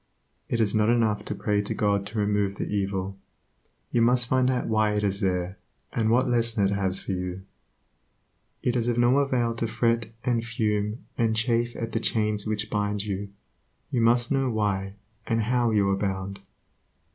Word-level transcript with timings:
It 0.49 0.59
is 0.59 0.73
not 0.73 0.89
enough 0.89 1.23
to 1.25 1.35
pray 1.35 1.61
to 1.61 1.75
God 1.75 2.07
to 2.07 2.17
remove 2.17 2.55
the 2.55 2.65
evil; 2.65 3.19
you 3.91 4.01
must 4.01 4.25
find 4.25 4.49
out 4.49 4.65
why 4.65 4.95
it 4.95 5.03
is 5.03 5.19
there, 5.19 5.59
and 5.93 6.09
what 6.09 6.27
lesson 6.27 6.65
it 6.65 6.71
has 6.71 6.99
for 6.99 7.11
you. 7.11 7.43
It 8.63 8.75
is 8.75 8.87
of 8.87 8.97
no 8.97 9.19
avail 9.19 9.53
to 9.53 9.67
fret 9.67 10.11
and 10.23 10.43
fume 10.43 11.05
and 11.19 11.35
chafe 11.35 11.75
at 11.75 11.91
the 11.91 11.99
chains 11.99 12.47
which 12.47 12.71
bind 12.71 13.03
you; 13.03 13.29
you 13.91 14.01
must 14.01 14.31
know 14.31 14.49
why 14.49 14.95
and 15.27 15.43
how 15.43 15.69
you 15.69 15.87
are 15.91 15.97
bound. 15.97 16.39